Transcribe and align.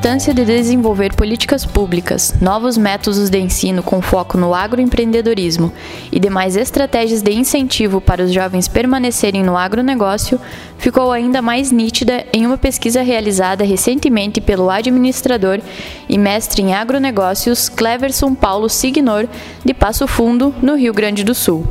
importância 0.00 0.32
de 0.32 0.44
desenvolver 0.44 1.14
políticas 1.14 1.66
públicas, 1.66 2.34
novos 2.40 2.78
métodos 2.78 3.28
de 3.28 3.38
ensino 3.38 3.82
com 3.82 4.00
foco 4.00 4.38
no 4.38 4.54
agroempreendedorismo 4.54 5.72
e 6.12 6.20
demais 6.20 6.56
estratégias 6.56 7.22
de 7.22 7.32
incentivo 7.32 8.00
para 8.00 8.22
os 8.22 8.32
jovens 8.32 8.68
permanecerem 8.68 9.42
no 9.42 9.56
agronegócio 9.56 10.40
ficou 10.78 11.12
ainda 11.12 11.42
mais 11.42 11.70
nítida 11.70 12.24
em 12.32 12.46
uma 12.46 12.56
pesquisa 12.56 13.02
realizada 13.02 13.64
recentemente 13.64 14.40
pelo 14.40 14.70
administrador 14.70 15.60
e 16.08 16.16
mestre 16.16 16.62
em 16.62 16.74
agronegócios 16.74 17.68
Cleverson 17.68 18.34
Paulo 18.34 18.68
Signor, 18.68 19.28
de 19.64 19.74
Passo 19.74 20.06
Fundo, 20.06 20.54
no 20.62 20.76
Rio 20.76 20.92
Grande 20.94 21.24
do 21.24 21.34
Sul. 21.34 21.66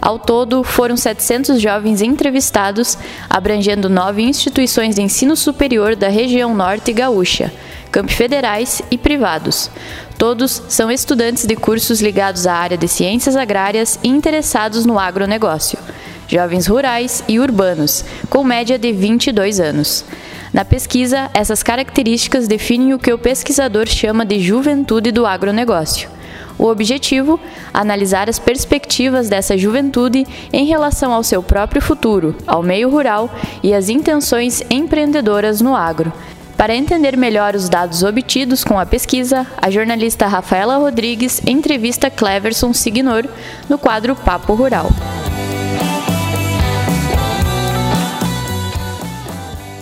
Ao 0.00 0.18
todo, 0.18 0.62
foram 0.62 0.96
700 0.96 1.60
jovens 1.60 2.00
entrevistados, 2.00 2.96
abrangendo 3.28 3.88
nove 3.88 4.22
instituições 4.22 4.94
de 4.94 5.02
ensino 5.02 5.36
superior 5.36 5.96
da 5.96 6.08
região 6.08 6.54
norte 6.54 6.92
gaúcha, 6.92 7.52
campi 7.90 8.14
federais 8.14 8.80
e 8.90 8.96
privados. 8.96 9.70
Todos 10.16 10.62
são 10.68 10.90
estudantes 10.90 11.46
de 11.46 11.56
cursos 11.56 12.00
ligados 12.00 12.46
à 12.46 12.54
área 12.54 12.76
de 12.76 12.88
ciências 12.88 13.36
agrárias 13.36 13.98
e 14.02 14.08
interessados 14.08 14.84
no 14.84 14.98
agronegócio. 14.98 15.78
Jovens 16.28 16.66
rurais 16.66 17.24
e 17.26 17.40
urbanos, 17.40 18.04
com 18.28 18.44
média 18.44 18.78
de 18.78 18.92
22 18.92 19.60
anos. 19.60 20.04
Na 20.52 20.64
pesquisa, 20.64 21.30
essas 21.34 21.62
características 21.62 22.46
definem 22.46 22.94
o 22.94 22.98
que 22.98 23.12
o 23.12 23.18
pesquisador 23.18 23.86
chama 23.86 24.24
de 24.24 24.40
juventude 24.40 25.10
do 25.10 25.26
agronegócio. 25.26 26.17
O 26.58 26.66
objetivo: 26.66 27.38
analisar 27.72 28.28
as 28.28 28.38
perspectivas 28.38 29.28
dessa 29.28 29.56
juventude 29.56 30.26
em 30.52 30.66
relação 30.66 31.12
ao 31.12 31.22
seu 31.22 31.42
próprio 31.42 31.80
futuro, 31.80 32.34
ao 32.46 32.62
meio 32.62 32.90
rural 32.90 33.30
e 33.62 33.72
as 33.72 33.88
intenções 33.88 34.62
empreendedoras 34.68 35.60
no 35.60 35.76
agro. 35.76 36.12
Para 36.56 36.74
entender 36.74 37.16
melhor 37.16 37.54
os 37.54 37.68
dados 37.68 38.02
obtidos 38.02 38.64
com 38.64 38.80
a 38.80 38.84
pesquisa, 38.84 39.46
a 39.62 39.70
jornalista 39.70 40.26
Rafaela 40.26 40.76
Rodrigues 40.76 41.40
entrevista 41.46 42.10
Cleverson 42.10 42.72
Signor 42.72 43.24
no 43.68 43.78
quadro 43.78 44.16
Papo 44.16 44.54
Rural. 44.54 44.88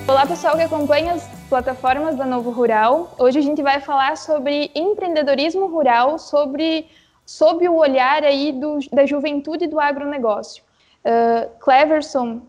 Olá 0.06 0.26
pessoal 0.26 0.54
que 0.54 0.62
acompanha 0.62 1.16
plataformas 1.48 2.16
da 2.16 2.26
Novo 2.26 2.50
Rural. 2.50 3.14
Hoje 3.18 3.38
a 3.38 3.42
gente 3.42 3.62
vai 3.62 3.80
falar 3.80 4.16
sobre 4.16 4.70
empreendedorismo 4.74 5.66
rural, 5.66 6.18
sobre 6.18 6.86
sob 7.24 7.68
o 7.68 7.76
olhar 7.76 8.24
aí 8.24 8.52
do, 8.52 8.78
da 8.92 9.06
juventude 9.06 9.66
do 9.66 9.78
agronegócio. 9.78 10.62
Uh, 11.04 11.48
Cleverson, 11.60 12.42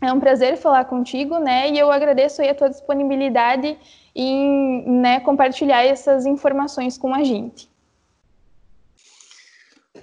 é 0.00 0.12
um 0.12 0.20
prazer 0.20 0.56
falar 0.56 0.84
contigo, 0.86 1.38
né? 1.38 1.70
E 1.70 1.78
eu 1.78 1.90
agradeço 1.90 2.40
aí 2.40 2.48
a 2.48 2.54
tua 2.54 2.70
disponibilidade 2.70 3.76
em 4.14 4.82
né, 4.86 5.20
compartilhar 5.20 5.84
essas 5.84 6.24
informações 6.24 6.96
com 6.96 7.14
a 7.14 7.22
gente. 7.22 7.67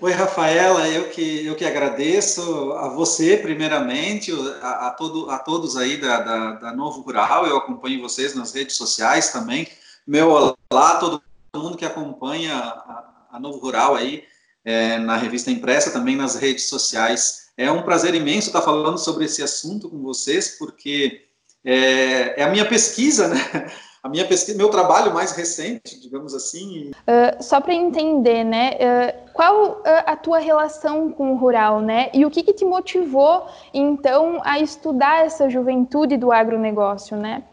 Oi, 0.01 0.11
Rafaela, 0.11 0.87
eu 0.89 1.09
que, 1.09 1.45
eu 1.45 1.55
que 1.55 1.63
agradeço 1.63 2.73
a 2.73 2.89
você, 2.89 3.37
primeiramente, 3.37 4.31
a, 4.61 4.87
a, 4.87 4.91
todo, 4.91 5.29
a 5.29 5.39
todos 5.39 5.77
aí 5.77 5.97
da, 5.97 6.19
da, 6.19 6.51
da, 6.51 6.73
Novo 6.73 7.01
Rural, 7.01 7.47
eu 7.47 7.57
acompanho 7.57 8.01
vocês 8.01 8.35
nas 8.35 8.53
redes 8.53 8.75
sociais 8.75 9.31
também. 9.31 9.67
Meu 10.05 10.29
olá, 10.29 10.97
todo 10.99 11.21
mundo 11.55 11.77
que 11.77 11.85
acompanha 11.85 12.55
a, 12.55 13.27
a 13.31 13.39
Novo 13.39 13.59
Rural 13.59 13.95
aí, 13.95 14.25
é, 14.65 14.97
na 14.97 15.15
revista 15.15 15.49
impressa, 15.49 15.91
também 15.91 16.15
nas 16.15 16.35
redes 16.35 16.67
sociais. 16.67 17.49
É 17.57 17.71
um 17.71 17.83
prazer 17.83 18.13
imenso 18.13 18.47
estar 18.47 18.61
falando 18.61 18.97
sobre 18.97 19.25
esse 19.25 19.41
assunto 19.41 19.89
com 19.89 20.01
vocês, 20.01 20.57
porque 20.59 21.25
é, 21.63 22.41
é 22.41 22.43
a 22.43 22.49
minha 22.49 22.67
pesquisa, 22.67 23.29
né? 23.29 23.71
A 24.05 24.07
minha 24.07 24.27
pesquisa, 24.27 24.55
meu 24.55 24.69
trabalho 24.69 25.11
mais 25.11 25.31
recente, 25.31 25.99
digamos 25.99 26.35
assim. 26.35 26.91
Uh, 26.91 27.43
só 27.43 27.59
para 27.59 27.73
entender, 27.73 28.43
né? 28.43 28.73
Uh, 28.73 29.31
qual 29.33 29.79
uh, 29.79 29.83
a 30.05 30.15
tua 30.15 30.37
relação 30.37 31.11
com 31.11 31.33
o 31.33 31.37
rural, 31.37 31.81
né? 31.81 32.11
E 32.13 32.23
o 32.23 32.29
que, 32.29 32.43
que, 32.43 32.53
te 32.53 32.63
motivou, 32.63 33.49
então, 33.73 34.39
a 34.43 34.59
estudar 34.59 35.25
essa 35.25 35.49
juventude 35.49 36.17
do 36.17 36.31
agronegócio, 36.31 37.17
né? 37.17 37.45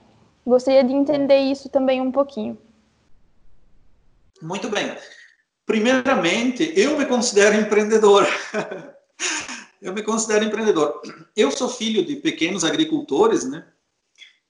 Gostaria 0.47 0.85
de 0.85 0.93
entender 0.93 1.39
isso 1.39 1.71
também 1.71 2.03
um 2.03 2.13
pouquinho. 2.13 2.59
Muito 4.43 4.69
bem. 4.69 4.95
Primeiramente, 5.65 6.71
eu 6.77 6.99
me 6.99 7.07
considero 7.07 7.57
empreendedor. 7.57 8.29
eu 9.81 9.95
me 9.95 10.03
considero 10.03 10.45
empreendedor. 10.45 11.01
Eu 11.35 11.51
sou 11.51 11.71
filho 11.71 12.05
de 12.05 12.17
pequenos 12.17 12.63
agricultores, 12.63 13.49
né? 13.49 13.65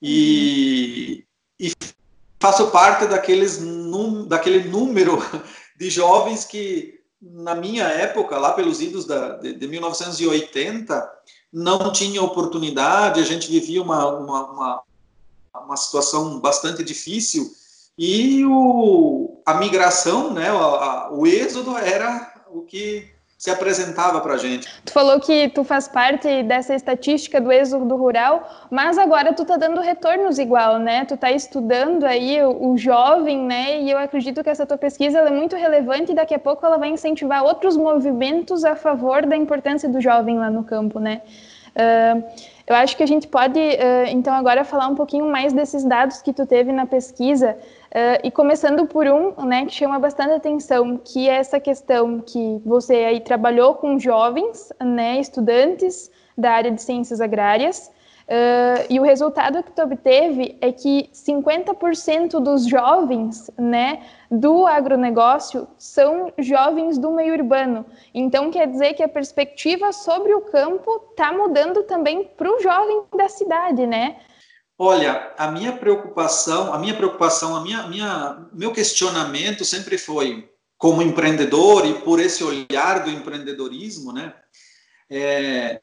E, 0.01 1.25
e 1.63 1.71
faço 2.43 2.67
parte 2.71 3.07
daqueles 3.07 3.57
num, 3.61 4.27
daquele 4.27 4.67
número 4.69 5.17
de 5.79 5.89
jovens 5.89 6.43
que, 6.43 6.99
na 7.21 7.55
minha 7.55 7.85
época, 7.85 8.37
lá 8.37 8.51
pelos 8.51 8.81
idos 8.81 9.05
da, 9.05 9.37
de, 9.37 9.53
de 9.53 9.65
1980, 9.65 11.09
não 11.53 11.89
tinha 11.93 12.21
oportunidade, 12.21 13.21
a 13.21 13.23
gente 13.23 13.49
vivia 13.49 13.81
uma, 13.81 14.05
uma, 14.17 14.51
uma, 14.51 14.83
uma 15.55 15.77
situação 15.77 16.37
bastante 16.41 16.83
difícil 16.83 17.49
e 17.97 18.43
o, 18.43 19.41
a 19.45 19.53
migração, 19.53 20.33
né, 20.33 20.49
a, 20.49 21.11
o 21.13 21.25
êxodo 21.25 21.77
era 21.77 22.43
o 22.51 22.63
que 22.63 23.09
se 23.43 23.51
apresentava 23.51 24.21
para 24.21 24.35
a 24.35 24.37
gente. 24.37 24.69
Tu 24.85 24.93
falou 24.93 25.19
que 25.19 25.49
tu 25.49 25.65
faz 25.65 25.85
parte 25.85 26.43
dessa 26.43 26.73
estatística 26.73 27.41
do 27.41 27.51
êxodo 27.51 27.93
rural, 27.97 28.49
mas 28.71 28.97
agora 28.97 29.33
tu 29.33 29.43
tá 29.43 29.57
dando 29.57 29.81
retornos 29.81 30.39
igual, 30.39 30.79
né? 30.79 31.03
Tu 31.03 31.17
tá 31.17 31.29
estudando 31.29 32.05
aí 32.05 32.41
o, 32.41 32.69
o 32.69 32.77
jovem, 32.77 33.43
né? 33.43 33.81
E 33.81 33.91
eu 33.91 33.97
acredito 33.97 34.41
que 34.41 34.49
essa 34.49 34.65
tua 34.65 34.77
pesquisa 34.77 35.19
é 35.19 35.29
muito 35.29 35.57
relevante 35.57 36.13
e 36.13 36.15
daqui 36.15 36.33
a 36.33 36.39
pouco 36.39 36.65
ela 36.65 36.77
vai 36.77 36.87
incentivar 36.87 37.43
outros 37.43 37.75
movimentos 37.75 38.63
a 38.63 38.77
favor 38.77 39.25
da 39.25 39.35
importância 39.35 39.89
do 39.89 39.99
jovem 39.99 40.37
lá 40.37 40.49
no 40.49 40.63
campo, 40.63 40.97
né? 40.97 41.21
Uh, 41.75 42.23
eu 42.65 42.75
acho 42.75 42.95
que 42.95 43.03
a 43.03 43.05
gente 43.05 43.27
pode, 43.27 43.59
uh, 43.59 44.07
então, 44.09 44.33
agora 44.33 44.63
falar 44.63 44.87
um 44.87 44.95
pouquinho 44.95 45.25
mais 45.25 45.51
desses 45.51 45.83
dados 45.83 46.21
que 46.21 46.31
tu 46.31 46.45
teve 46.45 46.71
na 46.71 46.85
pesquisa, 46.85 47.57
uh, 47.57 48.19
e 48.23 48.31
começando 48.31 48.85
por 48.85 49.05
um, 49.07 49.33
né, 49.45 49.65
que 49.65 49.73
chama 49.73 49.99
bastante 49.99 50.31
atenção, 50.31 50.97
que 50.97 51.29
é 51.29 51.35
essa 51.35 51.59
questão 51.59 52.19
que 52.21 52.61
você 52.65 52.95
aí 52.95 53.19
trabalhou 53.19 53.75
com 53.75 53.99
jovens, 53.99 54.71
né, 54.81 55.19
estudantes 55.19 56.09
da 56.37 56.51
área 56.51 56.71
de 56.71 56.81
ciências 56.81 57.19
agrárias, 57.19 57.91
Uh, 58.23 58.87
e 58.89 58.99
o 58.99 59.03
resultado 59.03 59.61
que 59.61 59.71
tu 59.71 59.81
obteve 59.81 60.57
é 60.61 60.71
que 60.71 61.09
50% 61.13 62.39
dos 62.39 62.65
jovens 62.65 63.51
né, 63.57 64.05
do 64.31 64.65
agronegócio 64.65 65.67
são 65.77 66.31
jovens 66.39 66.97
do 66.97 67.11
meio 67.11 67.33
urbano. 67.33 67.85
Então, 68.13 68.49
quer 68.49 68.67
dizer 68.67 68.93
que 68.93 69.03
a 69.03 69.09
perspectiva 69.09 69.91
sobre 69.91 70.33
o 70.33 70.41
campo 70.41 71.09
está 71.11 71.33
mudando 71.33 71.83
também 71.83 72.23
para 72.37 72.49
o 72.49 72.61
jovem 72.61 73.03
da 73.15 73.27
cidade, 73.27 73.85
né? 73.85 74.17
Olha, 74.77 75.33
a 75.37 75.51
minha 75.51 75.73
preocupação, 75.73 76.73
a 76.73 76.79
minha 76.79 76.95
preocupação, 76.95 77.55
a 77.55 77.61
minha, 77.61 77.87
minha, 77.87 78.47
meu 78.53 78.71
questionamento 78.71 79.63
sempre 79.63 79.97
foi, 79.97 80.49
como 80.77 81.01
empreendedor 81.01 81.85
e 81.85 81.93
por 82.01 82.19
esse 82.19 82.43
olhar 82.43 83.03
do 83.03 83.09
empreendedorismo, 83.09 84.11
né? 84.11 84.33
É, 85.09 85.79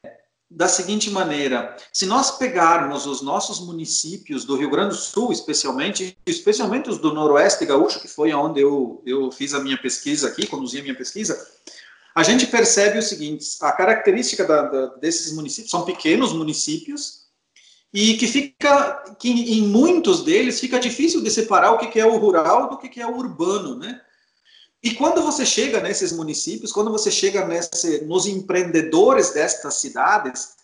da 0.51 0.67
seguinte 0.67 1.09
maneira: 1.09 1.75
se 1.93 2.05
nós 2.05 2.37
pegarmos 2.37 3.05
os 3.05 3.21
nossos 3.21 3.61
municípios 3.61 4.43
do 4.43 4.57
Rio 4.57 4.69
Grande 4.69 4.89
do 4.89 5.01
Sul, 5.01 5.31
especialmente, 5.31 6.17
especialmente 6.25 6.89
os 6.89 6.97
do 6.97 7.13
Noroeste 7.13 7.65
Gaúcho, 7.65 8.01
que 8.01 8.07
foi 8.07 8.33
onde 8.33 8.59
eu, 8.59 9.01
eu 9.05 9.31
fiz 9.31 9.53
a 9.53 9.61
minha 9.61 9.77
pesquisa 9.77 10.27
aqui, 10.27 10.45
conduzi 10.45 10.79
a 10.79 10.83
minha 10.83 10.95
pesquisa, 10.95 11.39
a 12.13 12.21
gente 12.21 12.45
percebe 12.47 12.99
o 12.99 13.01
seguinte: 13.01 13.45
a 13.61 13.71
característica 13.71 14.43
da, 14.43 14.63
da, 14.63 14.85
desses 14.97 15.33
municípios 15.33 15.71
são 15.71 15.85
pequenos 15.85 16.33
municípios 16.33 17.21
e 17.93 18.17
que 18.17 18.27
fica, 18.27 19.15
que 19.19 19.29
em 19.29 19.67
muitos 19.67 20.23
deles 20.23 20.59
fica 20.59 20.79
difícil 20.79 21.21
de 21.21 21.31
separar 21.31 21.71
o 21.71 21.77
que 21.77 21.99
é 21.99 22.05
o 22.05 22.17
rural 22.17 22.69
do 22.69 22.77
que 22.77 22.99
é 22.99 23.07
o 23.07 23.15
urbano, 23.17 23.77
né? 23.77 24.01
E 24.83 24.95
quando 24.95 25.21
você 25.21 25.45
chega 25.45 25.79
nesses 25.79 26.11
municípios, 26.11 26.71
quando 26.71 26.91
você 26.91 27.11
chega 27.11 27.45
nesse, 27.45 28.03
nos 28.05 28.25
empreendedores 28.25 29.29
destas 29.29 29.75
cidades, 29.75 30.55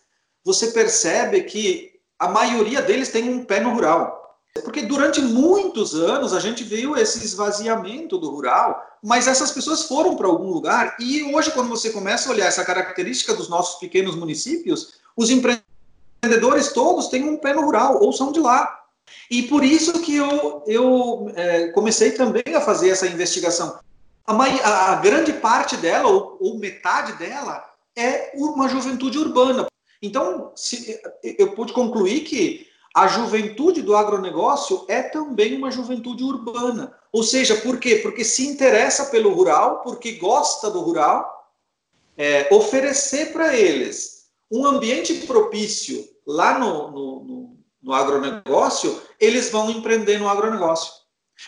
você 0.43 0.67
percebe 0.67 1.43
que 1.43 1.91
a 2.17 2.27
maioria 2.27 2.81
deles 2.81 3.09
tem 3.09 3.29
um 3.29 3.45
pé 3.45 3.59
no 3.59 3.73
rural. 3.73 4.39
Porque 4.63 4.81
durante 4.81 5.21
muitos 5.21 5.93
anos 5.93 6.33
a 6.33 6.39
gente 6.39 6.63
viu 6.63 6.97
esse 6.97 7.23
esvaziamento 7.23 8.17
do 8.17 8.31
rural, 8.31 8.83
mas 9.03 9.27
essas 9.27 9.51
pessoas 9.51 9.83
foram 9.83 10.15
para 10.15 10.25
algum 10.25 10.49
lugar 10.49 10.95
e 10.99 11.31
hoje, 11.35 11.51
quando 11.51 11.69
você 11.69 11.91
começa 11.91 12.27
a 12.27 12.31
olhar 12.31 12.47
essa 12.47 12.65
característica 12.65 13.35
dos 13.35 13.47
nossos 13.47 13.79
pequenos 13.79 14.15
municípios, 14.15 14.93
os 15.15 15.29
empreendedores 15.29 16.73
todos 16.73 17.07
têm 17.07 17.29
um 17.29 17.37
pé 17.37 17.53
no 17.53 17.61
rural 17.61 18.01
ou 18.01 18.11
são 18.11 18.31
de 18.31 18.39
lá. 18.39 18.83
E 19.29 19.43
por 19.43 19.63
isso 19.63 20.01
que 20.01 20.15
eu, 20.15 20.63
eu 20.65 21.31
é, 21.35 21.67
comecei 21.67 22.11
também 22.11 22.55
a 22.55 22.61
fazer 22.61 22.89
essa 22.89 23.05
investigação 23.05 23.77
a, 24.27 24.91
a 24.91 24.95
grande 24.95 25.33
parte 25.33 25.77
dela, 25.77 26.09
ou, 26.09 26.37
ou 26.39 26.59
metade 26.59 27.13
dela, 27.13 27.63
é 27.95 28.31
uma 28.35 28.67
juventude 28.67 29.17
urbana. 29.17 29.67
Então, 30.01 30.51
se, 30.55 30.99
eu 31.23 31.53
pude 31.53 31.73
concluir 31.73 32.21
que 32.21 32.67
a 32.93 33.07
juventude 33.07 33.81
do 33.81 33.95
agronegócio 33.95 34.85
é 34.87 35.01
também 35.01 35.55
uma 35.55 35.71
juventude 35.71 36.23
urbana. 36.23 36.93
Ou 37.11 37.23
seja, 37.23 37.55
por 37.57 37.79
quê? 37.79 37.97
Porque 37.97 38.23
se 38.23 38.47
interessa 38.47 39.05
pelo 39.05 39.33
rural, 39.33 39.81
porque 39.81 40.13
gosta 40.13 40.69
do 40.69 40.81
rural, 40.81 41.47
é, 42.17 42.53
oferecer 42.53 43.31
para 43.31 43.55
eles 43.55 44.27
um 44.51 44.65
ambiente 44.65 45.13
propício 45.27 46.07
lá 46.25 46.57
no, 46.57 46.91
no, 46.91 47.23
no, 47.23 47.57
no 47.83 47.93
agronegócio, 47.93 48.99
eles 49.19 49.51
vão 49.51 49.69
empreender 49.69 50.17
no 50.17 50.27
agronegócio, 50.27 50.91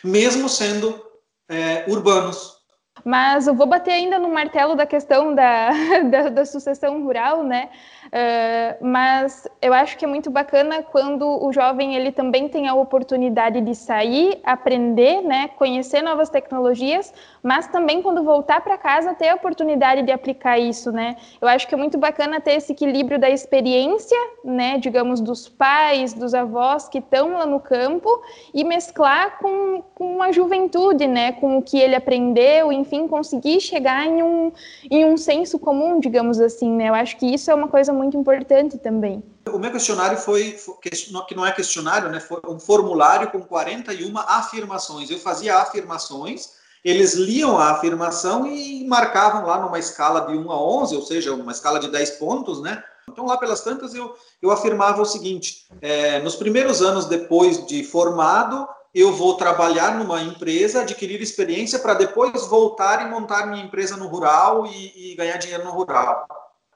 mesmo 0.04 0.48
sendo 0.48 1.04
é, 1.48 1.86
urbanos. 1.88 2.59
Mas 3.04 3.48
eu 3.48 3.54
vou 3.54 3.68
bater 3.68 3.92
ainda 3.92 4.20
no 4.20 4.30
martelo 4.30 4.76
da 4.76 4.86
questão 4.86 5.34
da, 5.34 5.70
da, 6.10 6.30
da 6.30 6.46
sucessão 6.46 7.04
rural, 7.04 7.44
né? 7.44 7.70
Uh, 8.10 8.84
mas 8.84 9.48
eu 9.62 9.72
acho 9.72 9.96
que 9.96 10.04
é 10.04 10.08
muito 10.08 10.32
bacana 10.32 10.82
quando 10.82 11.28
o 11.46 11.54
jovem 11.54 11.96
ele 11.96 12.12
também 12.12 12.50
tem 12.50 12.68
a 12.68 12.74
oportunidade 12.74 13.62
de 13.62 13.76
sair, 13.76 14.40
aprender, 14.44 15.22
né, 15.22 15.50
conhecer 15.50 16.02
novas 16.02 16.28
tecnologias, 16.28 17.14
mas 17.44 17.68
também 17.68 18.02
quando 18.02 18.24
voltar 18.24 18.62
para 18.62 18.80
casa 18.80 19.14
ter 19.14 19.30
a 19.30 19.36
oportunidade 19.36 20.02
de 20.02 20.12
aplicar 20.12 20.58
isso, 20.58 20.92
né? 20.92 21.18
Eu 21.40 21.48
acho 21.48 21.68
que 21.68 21.76
é 21.76 21.78
muito 21.78 22.00
bacana 22.00 22.42
ter 22.42 22.54
esse 22.54 22.72
equilíbrio 22.72 23.20
da 23.20 23.30
experiência, 23.30 24.18
né, 24.44 24.80
digamos, 24.80 25.22
dos 25.22 25.48
pais, 25.48 26.12
dos 26.12 26.34
avós 26.34 26.90
que 26.90 26.98
estão 26.98 27.34
lá 27.34 27.46
no 27.46 27.60
campo 27.60 28.10
e 28.54 28.64
mesclar 28.64 29.38
com, 29.38 29.84
com 29.94 30.24
a 30.24 30.32
juventude, 30.32 31.06
né, 31.06 31.34
com 31.34 31.60
o 31.60 31.62
que 31.62 31.78
ele 31.78 31.96
aprendeu, 31.96 32.72
enfim, 32.72 32.89
conseguir 33.08 33.60
chegar 33.62 34.06
em 34.06 34.24
um, 34.24 34.52
em 34.90 35.06
um 35.06 35.18
senso 35.18 35.60
comum, 35.60 36.00
digamos 36.00 36.40
assim, 36.40 36.72
né? 36.72 36.90
Eu 36.90 36.96
acho 36.96 37.18
que 37.18 37.26
isso 37.26 37.52
é 37.52 37.56
uma 37.56 37.68
coisa 37.68 37.94
muito 37.94 38.18
importante 38.18 38.78
também. 38.78 39.24
O 39.48 39.58
meu 39.58 39.72
questionário 39.72 40.18
foi, 40.18 40.58
que 40.82 41.36
não 41.36 41.46
é 41.46 41.52
questionário, 41.52 42.10
né, 42.10 42.20
foi 42.20 42.40
um 42.48 42.60
formulário 42.60 43.32
com 43.32 43.42
41 43.42 44.18
afirmações. 44.18 45.10
Eu 45.10 45.18
fazia 45.18 45.58
afirmações, 45.58 46.52
eles 46.84 47.14
liam 47.16 47.58
a 47.58 47.72
afirmação 47.72 48.48
e 48.48 48.86
marcavam 48.88 49.46
lá 49.46 49.60
numa 49.60 49.80
escala 49.80 50.22
de 50.22 50.38
1 50.38 50.52
a 50.52 50.62
11, 50.62 50.96
ou 50.96 51.02
seja, 51.02 51.34
uma 51.34 51.52
escala 51.52 51.80
de 51.80 51.90
10 51.90 52.12
pontos, 52.12 52.62
né? 52.62 52.84
Então, 53.12 53.26
lá 53.26 53.38
pelas 53.38 53.62
tantas, 53.62 53.96
eu, 53.96 54.16
eu 54.42 54.52
afirmava 54.52 55.02
o 55.02 55.06
seguinte: 55.06 55.68
é, 55.82 56.20
nos 56.20 56.36
primeiros 56.36 56.82
anos 56.82 57.06
depois 57.06 57.66
de 57.66 57.84
formado, 57.84 58.68
eu 58.94 59.14
vou 59.14 59.36
trabalhar 59.36 59.98
numa 59.98 60.22
empresa, 60.22 60.82
adquirir 60.82 61.22
experiência 61.22 61.80
para 61.80 61.94
depois 61.94 62.48
voltar 62.48 63.06
e 63.06 63.10
montar 63.10 63.46
minha 63.48 63.64
empresa 63.64 63.96
no 63.96 64.08
rural 64.08 64.66
e, 64.66 65.14
e 65.14 65.16
ganhar 65.16 65.38
dinheiro 65.38 65.64
no 65.64 65.72
rural 65.72 66.26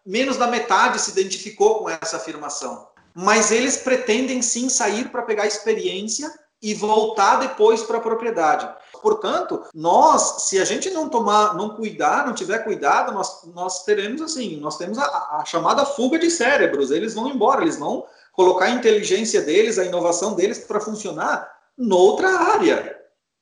menos 0.05 0.37
da 0.37 0.47
metade 0.47 0.99
se 0.99 1.11
identificou 1.11 1.79
com 1.79 1.89
essa 1.89 2.17
afirmação. 2.17 2.87
Mas 3.15 3.51
eles 3.51 3.77
pretendem 3.77 4.41
sim 4.41 4.69
sair 4.69 5.09
para 5.09 5.21
pegar 5.21 5.45
experiência 5.45 6.31
e 6.61 6.73
voltar 6.73 7.37
depois 7.37 7.83
para 7.83 7.97
a 7.97 8.01
propriedade. 8.01 8.67
Portanto, 9.01 9.63
nós, 9.73 10.43
se 10.43 10.59
a 10.59 10.65
gente 10.65 10.89
não 10.89 11.09
tomar, 11.09 11.55
não 11.55 11.75
cuidar, 11.75 12.25
não 12.25 12.33
tiver 12.33 12.59
cuidado, 12.59 13.11
nós, 13.11 13.43
nós 13.53 13.83
teremos 13.83 14.21
assim, 14.21 14.57
nós 14.57 14.77
temos 14.77 14.97
a, 14.97 15.03
a 15.03 15.45
chamada 15.45 15.85
fuga 15.85 16.17
de 16.17 16.31
cérebros. 16.31 16.89
Eles 16.89 17.13
vão 17.13 17.27
embora, 17.27 17.61
eles 17.61 17.77
vão 17.77 18.05
colocar 18.31 18.65
a 18.65 18.71
inteligência 18.71 19.41
deles, 19.41 19.77
a 19.77 19.85
inovação 19.85 20.33
deles 20.33 20.59
para 20.59 20.79
funcionar 20.79 21.52
noutra 21.77 22.29
área. 22.29 22.99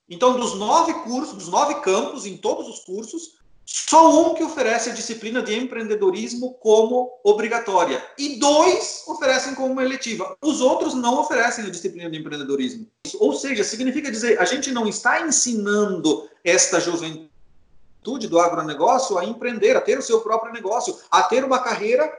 Então, 0.10 0.38
dos 0.38 0.56
nove 0.56 0.94
cursos, 1.06 1.36
dos 1.36 1.48
nove 1.48 1.76
campos, 1.76 2.26
em 2.26 2.38
todos 2.38 2.68
os 2.68 2.80
cursos, 2.82 3.42
só 3.66 4.12
um 4.12 4.34
que 4.34 4.44
oferece 4.44 4.90
a 4.90 4.94
disciplina 4.94 5.42
de 5.42 5.58
empreendedorismo 5.58 6.54
como 6.56 7.10
obrigatória 7.24 8.04
e 8.18 8.38
dois 8.38 9.04
oferecem 9.08 9.56
como 9.56 9.80
eletiva. 9.80 10.36
Os 10.42 10.60
outros 10.60 10.94
não 10.94 11.20
oferecem 11.20 11.66
a 11.66 11.70
disciplina 11.70 12.10
de 12.10 12.18
empreendedorismo. 12.18 12.88
Ou 13.20 13.34
seja, 13.34 13.64
significa 13.64 14.12
dizer, 14.12 14.40
a 14.42 14.46
gente 14.46 14.72
não 14.72 14.88
está 14.88 15.22
ensinando 15.22 16.30
esta 16.44 16.82
juventude 16.82 18.28
do 18.28 18.40
agronegócio 18.40 19.18
a 19.18 19.24
empreender, 19.24 19.78
a 19.78 19.82
ter 19.82 19.98
o 19.98 20.04
seu 20.04 20.20
próprio 20.20 20.52
negócio, 20.52 20.98
a 21.10 21.24
ter 21.24 21.46
uma 21.46 21.60
carreira 21.60 22.12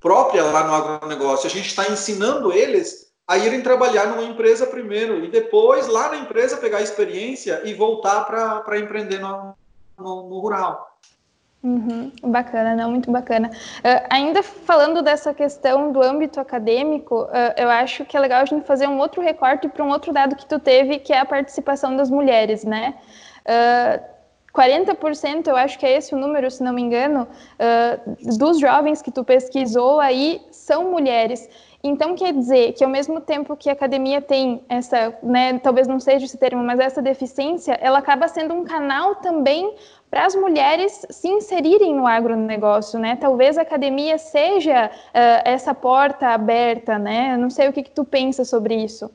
própria 0.00 0.44
lá 0.44 0.66
no 0.66 0.74
agronegócio. 0.74 1.46
A 1.46 1.50
gente 1.50 1.68
está 1.68 1.90
ensinando 1.90 2.52
eles 2.52 3.03
a 3.26 3.38
irem 3.38 3.62
trabalhar 3.62 4.06
numa 4.06 4.22
empresa 4.22 4.66
primeiro 4.66 5.24
e 5.24 5.28
depois 5.28 5.88
lá 5.88 6.10
na 6.10 6.16
empresa 6.16 6.58
pegar 6.58 6.82
experiência 6.82 7.62
e 7.64 7.72
voltar 7.72 8.24
para 8.24 8.78
empreender 8.78 9.18
no, 9.18 9.54
no, 9.98 10.28
no 10.28 10.38
rural. 10.40 10.94
Uhum, 11.64 12.12
bacana, 12.22 12.76
não, 12.76 12.90
muito 12.90 13.10
bacana. 13.10 13.48
Uh, 13.78 14.06
ainda 14.10 14.42
falando 14.42 15.00
dessa 15.00 15.32
questão 15.32 15.92
do 15.92 16.02
âmbito 16.02 16.38
acadêmico, 16.38 17.22
uh, 17.22 17.54
eu 17.56 17.70
acho 17.70 18.04
que 18.04 18.14
é 18.14 18.20
legal 18.20 18.42
a 18.42 18.44
gente 18.44 18.66
fazer 18.66 18.86
um 18.86 18.98
outro 18.98 19.22
recorte 19.22 19.66
para 19.66 19.82
um 19.82 19.88
outro 19.88 20.12
dado 20.12 20.36
que 20.36 20.44
tu 20.44 20.58
teve, 20.58 20.98
que 20.98 21.10
é 21.10 21.20
a 21.20 21.24
participação 21.24 21.96
das 21.96 22.10
mulheres, 22.10 22.64
né? 22.64 22.94
Uh, 23.46 24.14
40%, 24.54 25.46
eu 25.46 25.56
acho 25.56 25.78
que 25.78 25.86
é 25.86 25.96
esse 25.96 26.14
o 26.14 26.18
número, 26.18 26.48
se 26.50 26.62
não 26.62 26.72
me 26.72 26.80
engano, 26.80 27.26
dos 28.38 28.60
jovens 28.60 29.02
que 29.02 29.10
tu 29.10 29.24
pesquisou 29.24 29.98
aí 29.98 30.40
são 30.52 30.92
mulheres. 30.92 31.48
Então, 31.86 32.14
quer 32.14 32.32
dizer 32.32 32.72
que 32.72 32.82
ao 32.82 32.88
mesmo 32.88 33.20
tempo 33.20 33.54
que 33.54 33.68
a 33.68 33.74
academia 33.74 34.18
tem 34.18 34.64
essa, 34.70 35.14
né, 35.22 35.58
talvez 35.58 35.86
não 35.86 36.00
seja 36.00 36.24
esse 36.24 36.38
termo, 36.38 36.64
mas 36.64 36.80
essa 36.80 37.02
deficiência, 37.02 37.74
ela 37.74 37.98
acaba 37.98 38.26
sendo 38.26 38.54
um 38.54 38.64
canal 38.64 39.16
também 39.16 39.76
para 40.10 40.24
as 40.24 40.34
mulheres 40.34 41.04
se 41.10 41.28
inserirem 41.28 41.94
no 41.94 42.06
agronegócio, 42.06 42.98
né? 42.98 43.16
Talvez 43.16 43.58
a 43.58 43.62
academia 43.62 44.16
seja 44.16 44.86
uh, 44.86 45.42
essa 45.44 45.74
porta 45.74 46.28
aberta, 46.28 46.98
né? 46.98 47.36
Não 47.36 47.50
sei 47.50 47.68
o 47.68 47.72
que, 47.72 47.82
que 47.82 47.90
tu 47.90 48.02
pensa 48.02 48.46
sobre 48.46 48.76
isso. 48.76 49.10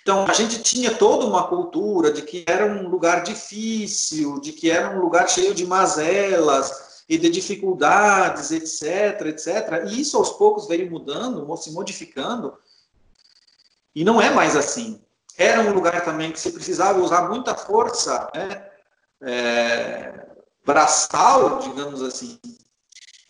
Então, 0.00 0.24
a 0.26 0.32
gente 0.32 0.62
tinha 0.62 0.92
toda 0.92 1.26
uma 1.26 1.46
cultura 1.46 2.10
de 2.10 2.22
que 2.22 2.42
era 2.46 2.64
um 2.64 2.88
lugar 2.88 3.22
difícil, 3.22 4.40
de 4.40 4.52
que 4.52 4.70
era 4.70 4.96
um 4.96 5.00
lugar 5.00 5.28
cheio 5.28 5.52
de 5.52 5.66
mazelas, 5.66 6.87
e 7.08 7.16
de 7.16 7.30
dificuldades, 7.30 8.50
etc, 8.50 9.26
etc. 9.26 9.84
E 9.88 10.00
isso 10.00 10.16
aos 10.16 10.30
poucos 10.30 10.68
veio 10.68 10.90
mudando, 10.90 11.56
se 11.56 11.72
modificando, 11.72 12.56
e 13.94 14.04
não 14.04 14.20
é 14.20 14.30
mais 14.30 14.54
assim. 14.54 15.00
Era 15.36 15.62
um 15.62 15.72
lugar 15.72 16.04
também 16.04 16.32
que 16.32 16.40
se 16.40 16.52
precisava 16.52 17.00
usar 17.00 17.28
muita 17.28 17.54
força 17.54 18.28
né, 18.34 18.68
é, 19.22 20.26
braçal, 20.64 21.60
digamos 21.60 22.02
assim, 22.02 22.38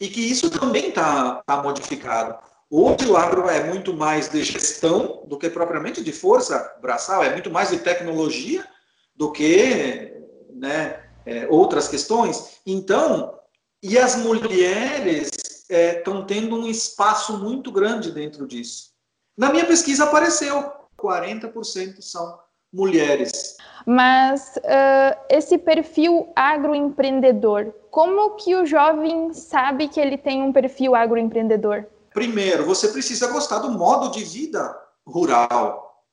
e 0.00 0.08
que 0.08 0.20
isso 0.20 0.50
também 0.50 0.88
está 0.88 1.42
tá 1.46 1.62
modificado. 1.62 2.36
Hoje 2.70 3.06
o 3.08 3.16
agro 3.16 3.48
é 3.48 3.64
muito 3.64 3.94
mais 3.94 4.28
de 4.28 4.42
gestão 4.42 5.22
do 5.26 5.38
que 5.38 5.48
propriamente 5.48 6.02
de 6.02 6.12
força 6.12 6.76
braçal, 6.82 7.22
é 7.22 7.32
muito 7.32 7.50
mais 7.50 7.70
de 7.70 7.78
tecnologia 7.78 8.66
do 9.14 9.32
que 9.32 10.12
né, 10.50 11.02
é, 11.24 11.46
outras 11.48 11.88
questões. 11.88 12.60
Então, 12.66 13.37
e 13.82 13.98
as 13.98 14.16
mulheres 14.16 15.30
estão 15.68 16.20
é, 16.20 16.24
tendo 16.24 16.56
um 16.56 16.66
espaço 16.66 17.38
muito 17.38 17.70
grande 17.70 18.10
dentro 18.10 18.46
disso. 18.46 18.90
Na 19.36 19.50
minha 19.50 19.66
pesquisa 19.66 20.04
apareceu, 20.04 20.72
40% 20.98 22.00
são 22.00 22.38
mulheres. 22.72 23.56
Mas 23.86 24.56
uh, 24.56 25.18
esse 25.30 25.56
perfil 25.56 26.30
agroempreendedor, 26.34 27.72
como 27.90 28.36
que 28.36 28.54
o 28.54 28.66
jovem 28.66 29.32
sabe 29.32 29.88
que 29.88 30.00
ele 30.00 30.18
tem 30.18 30.42
um 30.42 30.52
perfil 30.52 30.94
agroempreendedor? 30.94 31.86
Primeiro, 32.12 32.66
você 32.66 32.88
precisa 32.88 33.28
gostar 33.28 33.60
do 33.60 33.70
modo 33.70 34.10
de 34.10 34.24
vida 34.24 34.76
rural. 35.06 36.04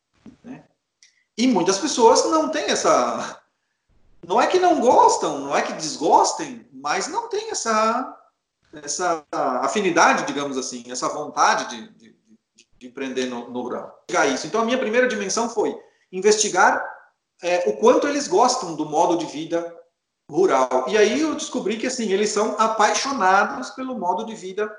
Né? 0.43 0.63
E 1.37 1.47
muitas 1.47 1.79
pessoas 1.79 2.23
não 2.25 2.49
têm 2.49 2.65
essa, 2.65 3.41
não 4.27 4.41
é 4.41 4.47
que 4.47 4.59
não 4.59 4.79
gostam, 4.79 5.39
não 5.39 5.55
é 5.55 5.61
que 5.61 5.73
desgostem, 5.73 6.67
mas 6.73 7.07
não 7.07 7.29
tem 7.29 7.49
essa, 7.51 8.17
essa 8.73 9.25
afinidade, 9.31 10.25
digamos 10.25 10.57
assim, 10.57 10.91
essa 10.91 11.09
vontade 11.09 11.69
de, 11.69 11.89
de, 11.93 12.17
de 12.77 12.87
empreender 12.87 13.25
no, 13.25 13.49
no 13.49 13.61
rural. 13.61 14.03
Isso. 14.33 14.47
Então, 14.47 14.61
a 14.61 14.65
minha 14.65 14.77
primeira 14.77 15.07
dimensão 15.07 15.49
foi 15.49 15.77
investigar 16.11 16.83
é, 17.41 17.69
o 17.69 17.77
quanto 17.77 18.07
eles 18.07 18.27
gostam 18.27 18.75
do 18.75 18.85
modo 18.85 19.17
de 19.17 19.25
vida 19.25 19.75
rural. 20.29 20.85
E 20.87 20.97
aí 20.97 21.21
eu 21.21 21.35
descobri 21.35 21.77
que 21.77 21.87
assim 21.87 22.11
eles 22.11 22.29
são 22.29 22.55
apaixonados 22.59 23.69
pelo 23.71 23.97
modo 23.97 24.25
de 24.25 24.35
vida 24.35 24.71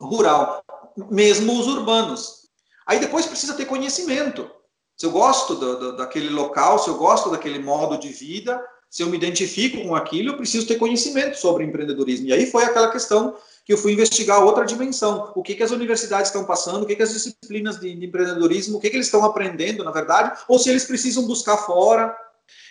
rural, 0.00 0.62
mesmo 1.10 1.58
os 1.58 1.66
urbanos. 1.66 2.48
Aí 2.86 2.98
depois 2.98 3.26
precisa 3.26 3.54
ter 3.54 3.66
conhecimento. 3.66 4.50
Se 4.96 5.06
eu 5.06 5.10
gosto 5.10 5.54
do, 5.54 5.96
daquele 5.96 6.30
local, 6.30 6.78
se 6.78 6.88
eu 6.88 6.96
gosto 6.96 7.30
daquele 7.30 7.58
modo 7.58 7.98
de 7.98 8.08
vida, 8.08 8.64
se 8.90 9.02
eu 9.02 9.08
me 9.08 9.16
identifico 9.16 9.82
com 9.82 9.94
aquilo, 9.94 10.30
eu 10.30 10.36
preciso 10.36 10.66
ter 10.66 10.76
conhecimento 10.76 11.36
sobre 11.36 11.64
empreendedorismo. 11.64 12.26
E 12.26 12.32
aí 12.32 12.46
foi 12.46 12.64
aquela 12.64 12.90
questão 12.90 13.36
que 13.64 13.72
eu 13.72 13.78
fui 13.78 13.92
investigar 13.92 14.42
outra 14.42 14.64
dimensão. 14.64 15.30
O 15.36 15.42
que, 15.42 15.54
que 15.54 15.62
as 15.62 15.70
universidades 15.70 16.28
estão 16.28 16.44
passando, 16.44 16.84
o 16.84 16.86
que, 16.86 16.96
que 16.96 17.02
as 17.02 17.12
disciplinas 17.12 17.78
de, 17.78 17.94
de 17.94 18.06
empreendedorismo, 18.06 18.78
o 18.78 18.80
que, 18.80 18.88
que 18.88 18.96
eles 18.96 19.06
estão 19.06 19.24
aprendendo, 19.24 19.84
na 19.84 19.90
verdade, 19.90 20.38
ou 20.48 20.58
se 20.58 20.70
eles 20.70 20.86
precisam 20.86 21.26
buscar 21.26 21.58
fora. 21.58 22.16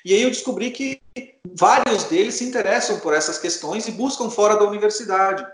E 0.04 0.12
aí 0.12 0.24
eu 0.24 0.30
descobri 0.30 0.72
que 0.72 1.00
vários 1.54 2.06
deles 2.06 2.34
se 2.34 2.46
interessam 2.46 3.00
por 3.00 3.14
essas 3.14 3.38
questões 3.38 3.88
e 3.88 3.92
buscam 3.92 4.30
fora 4.32 4.56
da 4.56 4.66
universidade. 4.66 5.46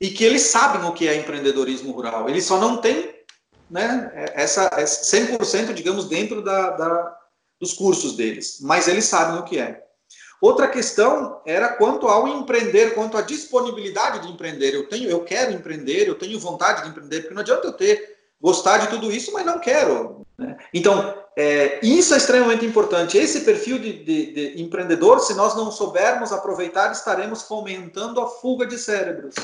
e 0.00 0.08
que 0.08 0.24
eles 0.24 0.42
sabem 0.42 0.88
o 0.88 0.94
que 0.94 1.08
é 1.08 1.16
empreendedorismo 1.16 1.92
rural. 1.92 2.28
Eles 2.28 2.44
só 2.44 2.58
não 2.58 2.78
têm 2.80 3.14
né, 3.68 4.10
essa, 4.34 4.70
essa 4.76 5.16
100%, 5.16 5.74
digamos, 5.74 6.06
dentro 6.06 6.42
da, 6.42 6.70
da, 6.70 7.19
dos 7.60 7.74
cursos 7.74 8.16
deles, 8.16 8.58
mas 8.62 8.88
eles 8.88 9.04
sabem 9.04 9.38
o 9.38 9.44
que 9.44 9.58
é. 9.58 9.84
Outra 10.40 10.66
questão 10.68 11.42
era 11.44 11.68
quanto 11.68 12.08
ao 12.08 12.26
empreender, 12.26 12.94
quanto 12.94 13.18
à 13.18 13.20
disponibilidade 13.20 14.26
de 14.26 14.32
empreender. 14.32 14.74
Eu 14.74 14.88
tenho, 14.88 15.10
eu 15.10 15.22
quero 15.22 15.52
empreender, 15.52 16.08
eu 16.08 16.14
tenho 16.14 16.40
vontade 16.40 16.82
de 16.82 16.88
empreender, 16.88 17.20
porque 17.20 17.34
não 17.34 17.42
adianta 17.42 17.66
eu 17.66 17.72
ter 17.72 18.16
gostar 18.40 18.78
de 18.78 18.88
tudo 18.88 19.12
isso, 19.12 19.32
mas 19.32 19.44
não 19.44 19.58
quero. 19.58 20.24
Né? 20.38 20.56
Então, 20.72 21.14
é, 21.36 21.78
isso 21.84 22.14
é 22.14 22.16
extremamente 22.16 22.64
importante. 22.64 23.18
Esse 23.18 23.42
perfil 23.42 23.78
de, 23.78 24.02
de, 24.02 24.32
de, 24.32 24.62
empreendedor, 24.62 25.20
se 25.20 25.34
nós 25.34 25.54
não 25.54 25.70
soubermos 25.70 26.32
aproveitar, 26.32 26.90
estaremos 26.90 27.42
fomentando 27.42 28.18
a 28.18 28.26
fuga 28.26 28.66
de 28.66 28.78
cérebros. 28.78 29.34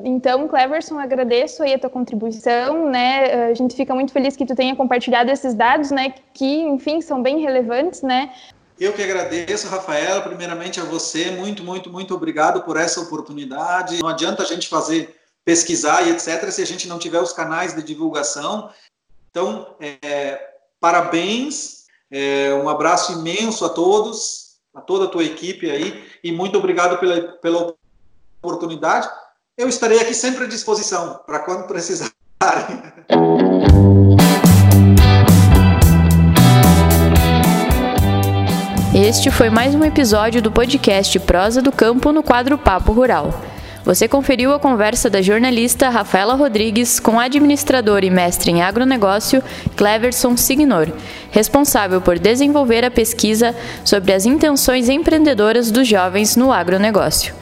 Então, 0.00 0.48
Cleverson, 0.48 0.98
agradeço 0.98 1.62
aí 1.62 1.74
a 1.74 1.78
tua 1.78 1.90
contribuição, 1.90 2.88
né? 2.90 3.46
A 3.50 3.54
gente 3.54 3.76
fica 3.76 3.94
muito 3.94 4.12
feliz 4.12 4.36
que 4.36 4.46
tu 4.46 4.54
tenha 4.54 4.74
compartilhado 4.74 5.30
esses 5.30 5.54
dados, 5.54 5.90
né? 5.90 6.14
Que, 6.34 6.62
enfim, 6.62 7.00
são 7.00 7.22
bem 7.22 7.40
relevantes, 7.40 8.02
né? 8.02 8.32
Eu 8.80 8.92
que 8.92 9.02
agradeço, 9.02 9.68
Rafaela, 9.68 10.20
primeiramente 10.22 10.80
a 10.80 10.84
você, 10.84 11.30
muito, 11.30 11.62
muito, 11.62 11.90
muito 11.90 12.14
obrigado 12.14 12.62
por 12.62 12.76
essa 12.76 13.00
oportunidade. 13.00 14.00
Não 14.00 14.08
adianta 14.08 14.42
a 14.42 14.46
gente 14.46 14.68
fazer 14.68 15.14
pesquisar 15.44 16.02
e 16.02 16.10
etc., 16.10 16.50
se 16.50 16.62
a 16.62 16.66
gente 16.66 16.88
não 16.88 16.98
tiver 16.98 17.20
os 17.20 17.32
canais 17.32 17.74
de 17.74 17.82
divulgação. 17.82 18.70
Então, 19.30 19.76
é, 19.80 20.40
parabéns, 20.80 21.86
é, 22.10 22.52
um 22.54 22.68
abraço 22.68 23.12
imenso 23.12 23.64
a 23.64 23.68
todos, 23.68 24.56
a 24.74 24.80
toda 24.80 25.04
a 25.04 25.08
tua 25.08 25.24
equipe 25.24 25.70
aí, 25.70 26.04
e 26.22 26.32
muito 26.32 26.58
obrigado 26.58 26.98
pela, 26.98 27.32
pela 27.38 27.74
oportunidade. 28.42 29.08
Eu 29.58 29.68
estarei 29.68 30.00
aqui 30.00 30.14
sempre 30.14 30.44
à 30.44 30.48
disposição 30.48 31.20
para 31.26 31.40
quando 31.40 31.66
precisarem. 31.66 32.10
Este 38.94 39.30
foi 39.30 39.50
mais 39.50 39.74
um 39.74 39.84
episódio 39.84 40.40
do 40.40 40.50
podcast 40.50 41.18
Prosa 41.20 41.60
do 41.60 41.70
Campo 41.70 42.12
no 42.12 42.22
quadro 42.22 42.56
Papo 42.56 42.92
Rural. 42.92 43.28
Você 43.84 44.08
conferiu 44.08 44.54
a 44.54 44.58
conversa 44.58 45.10
da 45.10 45.20
jornalista 45.20 45.90
Rafaela 45.90 46.34
Rodrigues 46.34 46.98
com 46.98 47.20
administrador 47.20 48.04
e 48.04 48.10
mestre 48.10 48.50
em 48.50 48.62
agronegócio 48.62 49.42
Cleverson 49.76 50.34
Signor, 50.34 50.90
responsável 51.30 52.00
por 52.00 52.18
desenvolver 52.18 52.86
a 52.86 52.90
pesquisa 52.90 53.54
sobre 53.84 54.14
as 54.14 54.24
intenções 54.24 54.88
empreendedoras 54.88 55.70
dos 55.70 55.86
jovens 55.86 56.36
no 56.36 56.50
agronegócio. 56.50 57.41